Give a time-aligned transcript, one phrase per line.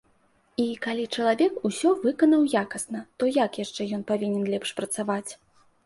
[0.61, 5.27] І, калі чалавек усё выканаў якасна, то як яшчэ ён павінен лепш працаваць?